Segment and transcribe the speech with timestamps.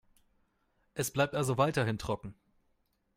[0.95, 2.33] Es bleibt also weiterhin trocken.